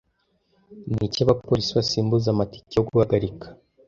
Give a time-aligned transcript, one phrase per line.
[0.93, 3.47] niki abapolisi basimbuza amatike yo guhagarika